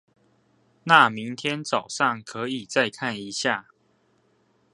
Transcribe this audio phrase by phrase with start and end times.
[0.85, 3.67] 那明天早上可以再看一下